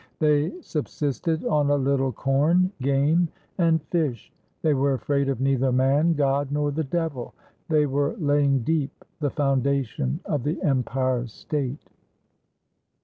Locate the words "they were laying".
7.69-8.63